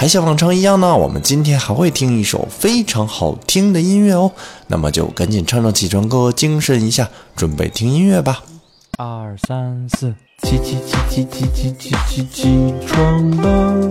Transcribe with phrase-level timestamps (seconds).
[0.00, 4.32] 还像往常一样呢，我们今天还会听一首非常好听的音乐哦。
[4.68, 8.42] 那么就赶紧唱唱起床歌，精神一下，准备听音乐吧。
[8.96, 13.90] 二三四，起起起起起起起起起床了，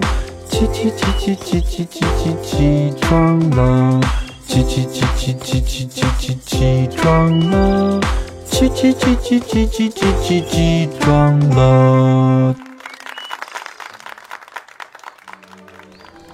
[0.50, 4.02] 起起起起起起起起起床了，
[4.48, 8.02] 起起起起起起起起起床了。
[8.50, 12.56] 起起起起起起起起起床了。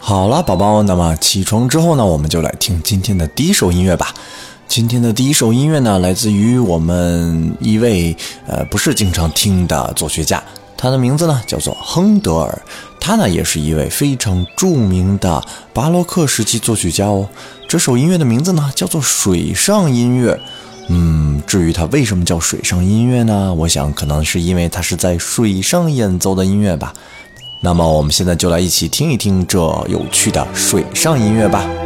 [0.08, 4.14] 好了，宝宝，那么起床之后呢，我们就来听今天的第一首音乐吧。
[4.68, 10.44] 今天的第一首音乐呢，来自于我们一位呃不是经常听的作曲家，
[10.78, 12.62] 他的名字呢叫做亨德尔，
[13.00, 17.28] 他呢也是一位非常著名的巴洛克时期作曲家哦。
[17.68, 20.40] 这首音乐的名字呢叫做水上音乐。
[20.88, 23.52] 嗯，至于它为什么叫水上音乐呢？
[23.56, 26.94] 我想可能是因为它是在水上演奏的音乐吧。
[27.60, 31.85] 那么我们现在就来一起听一听这有趣的水上音乐吧。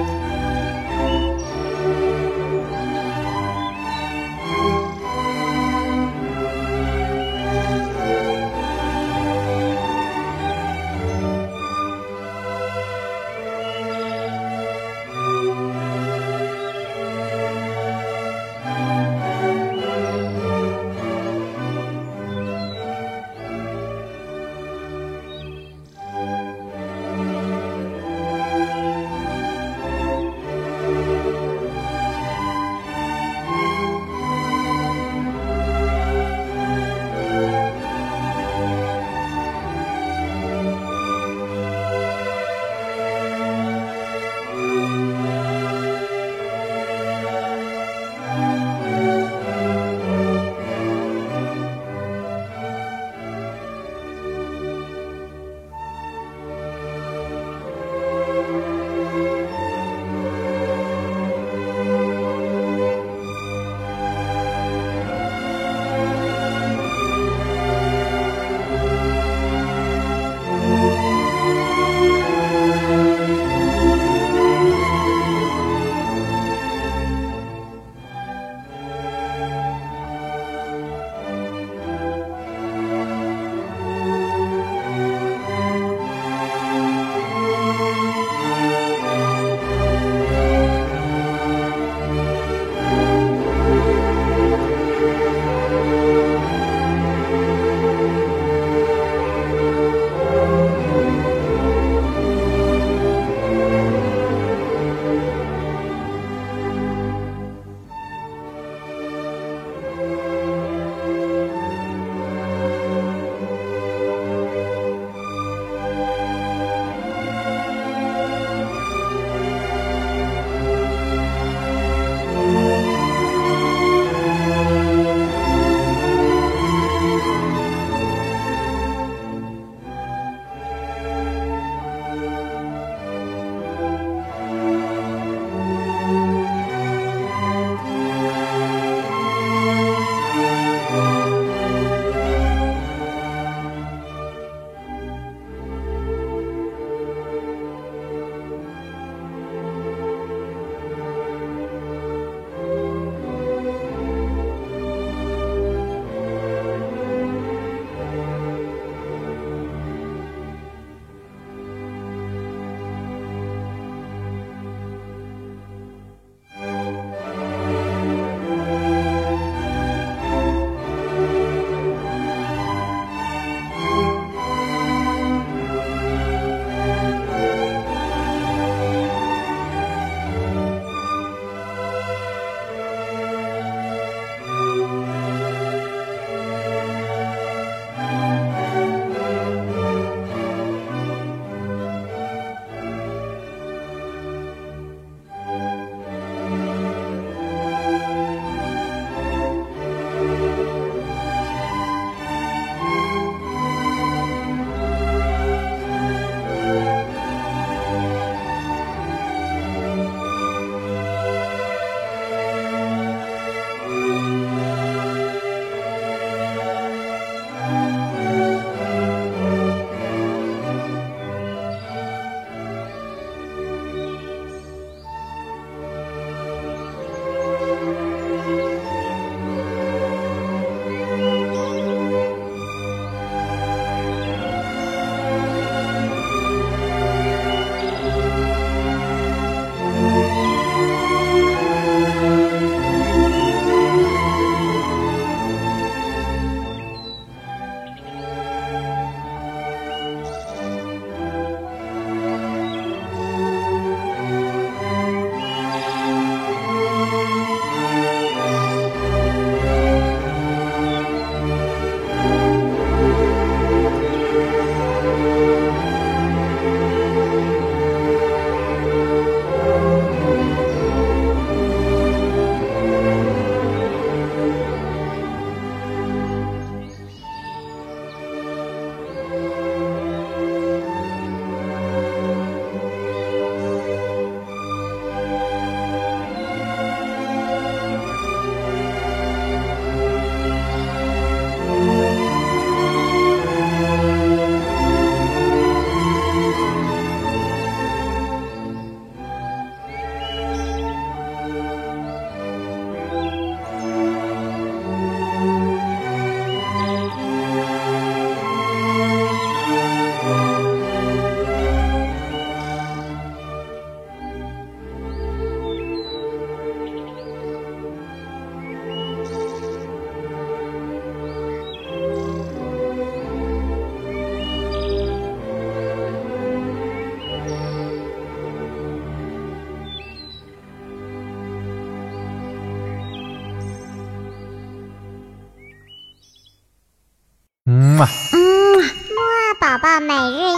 [340.00, 340.49] 每日